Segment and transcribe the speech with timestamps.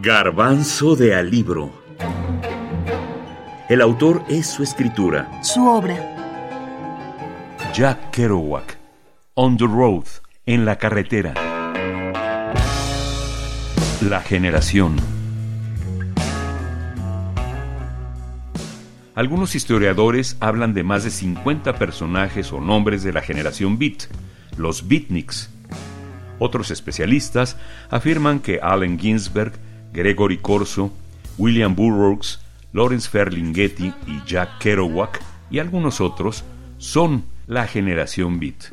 [0.00, 1.72] Garbanzo de Alibro.
[3.68, 5.42] El autor es su escritura.
[5.42, 5.96] Su obra.
[7.74, 8.78] Jack Kerouac.
[9.34, 10.04] On the Road.
[10.46, 11.34] En la carretera.
[14.08, 14.94] La generación.
[19.16, 24.04] Algunos historiadores hablan de más de 50 personajes o nombres de la generación Beat,
[24.56, 25.50] los Beatniks.
[26.38, 27.56] Otros especialistas
[27.90, 29.54] afirman que Allen Ginsberg
[29.92, 30.92] Gregory Corso,
[31.36, 32.40] William Burroughs,
[32.72, 35.20] Lawrence Ferlinghetti y Jack Kerouac
[35.50, 36.44] y algunos otros
[36.78, 38.72] son la generación Beat.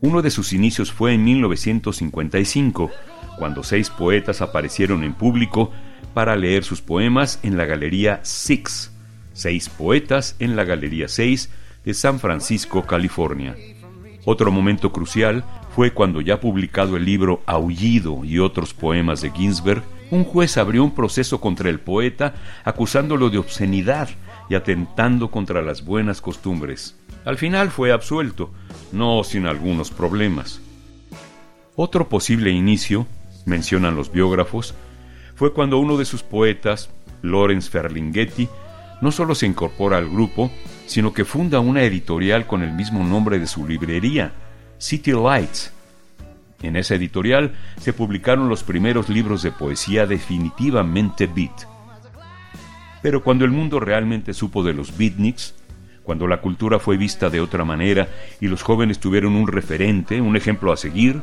[0.00, 2.90] Uno de sus inicios fue en 1955,
[3.38, 5.70] cuando seis poetas aparecieron en público
[6.14, 8.92] para leer sus poemas en la Galería Six,
[9.34, 11.50] seis poetas en la Galería 6
[11.84, 13.54] de San Francisco, California.
[14.24, 15.44] Otro momento crucial
[15.80, 20.84] fue cuando ya publicado el libro Aullido y otros poemas de Ginsberg, un juez abrió
[20.84, 22.34] un proceso contra el poeta
[22.66, 24.10] acusándolo de obscenidad
[24.50, 26.98] y atentando contra las buenas costumbres.
[27.24, 28.50] Al final fue absuelto,
[28.92, 30.60] no sin algunos problemas.
[31.76, 33.06] Otro posible inicio,
[33.46, 34.74] mencionan los biógrafos,
[35.34, 36.90] fue cuando uno de sus poetas,
[37.22, 38.50] Lawrence Ferlinghetti,
[39.00, 40.50] no solo se incorpora al grupo,
[40.84, 44.34] sino que funda una editorial con el mismo nombre de su librería,
[44.80, 45.72] City Lights.
[46.62, 51.66] En esa editorial se publicaron los primeros libros de poesía definitivamente beat.
[53.02, 55.54] Pero cuando el mundo realmente supo de los beatniks,
[56.02, 58.08] cuando la cultura fue vista de otra manera
[58.40, 61.22] y los jóvenes tuvieron un referente, un ejemplo a seguir,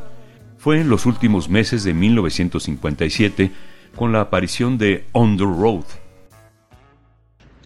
[0.58, 3.52] fue en los últimos meses de 1957
[3.95, 5.85] con la aparición de On the Road,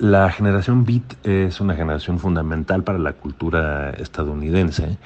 [0.01, 4.97] la generación beat es una generación fundamental para la cultura estadounidense.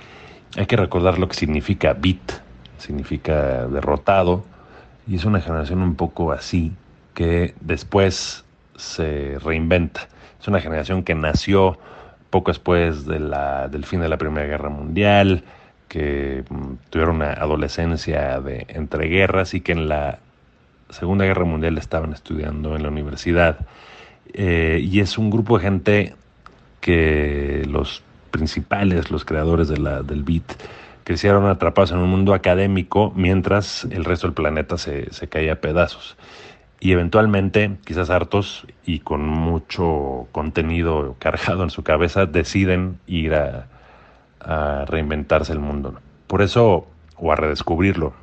[0.57, 2.41] Hay que recordar lo que significa beat,
[2.77, 4.43] significa derrotado,
[5.07, 6.71] y es una generación un poco así
[7.13, 10.07] que después se reinventa.
[10.39, 11.77] Es una generación que nació
[12.29, 15.43] poco después del fin de la Primera Guerra Mundial,
[15.87, 20.19] que mm, tuvieron una adolescencia de entre guerras y que en la
[20.89, 23.59] Segunda Guerra Mundial estaban estudiando en la universidad
[24.33, 26.15] eh, y es un grupo de gente
[26.81, 28.03] que los
[28.35, 30.43] principales, los creadores de la, del beat,
[31.05, 35.55] crecieron atrapados en un mundo académico mientras el resto del planeta se, se caía a
[35.55, 36.17] pedazos.
[36.79, 43.67] Y eventualmente, quizás hartos y con mucho contenido cargado en su cabeza, deciden ir a,
[44.41, 45.95] a reinventarse el mundo.
[46.27, 48.13] Por eso, o a redescubrirlo.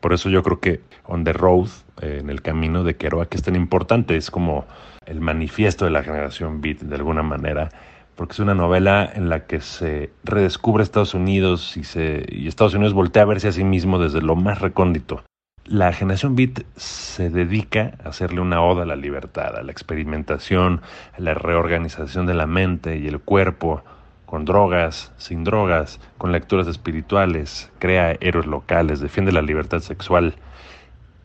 [0.00, 1.68] Por eso yo creo que On the Road,
[2.00, 4.16] eh, en el camino de Kerouac, es tan importante.
[4.16, 4.66] Es como
[5.06, 7.68] el manifiesto de la generación beat, de alguna manera,
[8.16, 13.22] porque es una novela en la que se redescubre Estados Unidos y, Estados Unidos voltea
[13.22, 15.24] a verse a sí mismo desde lo más recóndito.
[15.64, 20.82] La generación Beat se dedica a hacerle una oda a la libertad, a la experimentación,
[21.16, 23.84] a la reorganización de la mente y el cuerpo,
[24.26, 30.34] con drogas, sin drogas, con lecturas espirituales, crea héroes locales, defiende la libertad sexual,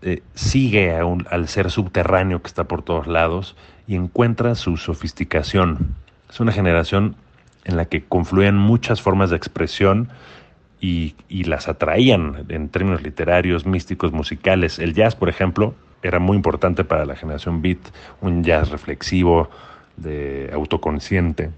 [0.02, 3.56] eh, sigue al ser subterráneo que está por todos lados
[3.88, 5.96] y encuentra su sofisticación.
[6.30, 7.16] Es una generación
[7.64, 10.10] en la que confluían muchas formas de expresión
[10.80, 14.78] y, y, las atraían en términos literarios, místicos, musicales.
[14.78, 15.74] El jazz, por ejemplo,
[16.04, 17.80] era muy importante para la generación beat,
[18.22, 19.50] un jazz reflexivo,
[19.98, 21.50] de autoconsciente.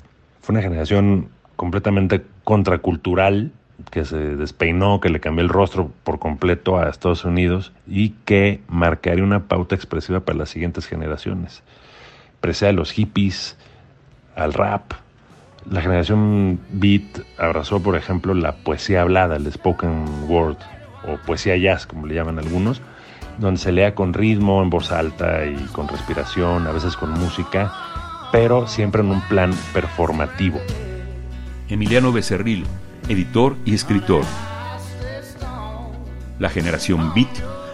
[0.41, 3.51] Fue una generación completamente contracultural
[3.91, 8.61] que se despeinó, que le cambió el rostro por completo a Estados Unidos y que
[8.67, 11.63] marcaría una pauta expresiva para las siguientes generaciones.
[12.41, 13.57] Precede a los hippies,
[14.39, 14.93] al rap.
[15.69, 17.03] La generación beat
[17.37, 20.57] abrazó, por ejemplo, la poesía hablada, el spoken word
[21.07, 22.81] o poesía jazz, como le llaman algunos,
[23.37, 27.71] donde se lea con ritmo, en voz alta y con respiración, a veces con música,
[28.31, 30.59] pero siempre en un plan performativo.
[31.67, 32.65] Emiliano Becerril,
[33.07, 34.23] editor y escritor.
[36.39, 37.29] La generación Beat,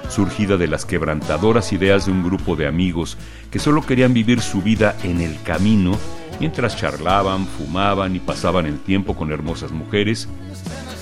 [0.09, 3.17] surgida de las quebrantadoras ideas de un grupo de amigos
[3.51, 5.97] que solo querían vivir su vida en el camino,
[6.39, 10.27] mientras charlaban, fumaban y pasaban el tiempo con hermosas mujeres,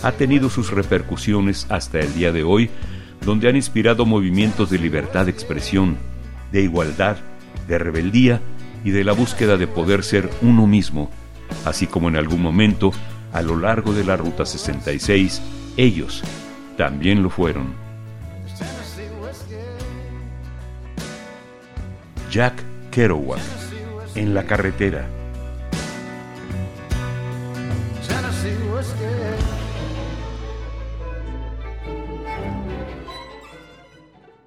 [0.03, 2.69] ha tenido sus repercusiones hasta el día de hoy,
[3.25, 5.97] donde han inspirado movimientos de libertad de expresión,
[6.51, 7.17] de igualdad,
[7.67, 8.41] de rebeldía
[8.83, 11.09] y de la búsqueda de poder ser uno mismo,
[11.65, 12.91] así como en algún momento
[13.31, 15.41] a lo largo de la Ruta 66,
[15.77, 16.21] ellos
[16.77, 17.82] también lo fueron.
[22.33, 23.39] Jack Kerouac,
[24.15, 25.05] en la carretera.